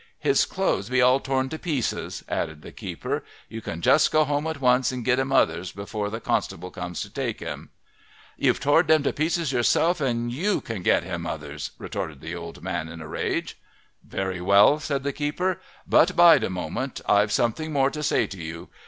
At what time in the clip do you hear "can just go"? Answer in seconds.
3.61-4.23